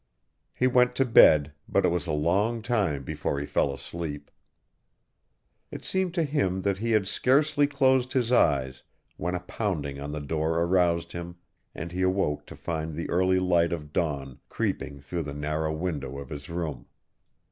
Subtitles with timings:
[0.55, 4.31] He went to bed, but it was a long time before he fell asleep.
[5.69, 8.81] It seemed to him that he had scarcely closed his eyes
[9.17, 11.35] when a pounding on the door aroused him
[11.75, 16.17] and he awoke to find the early light of dawn creeping through the narrow window
[16.17, 16.87] of his room.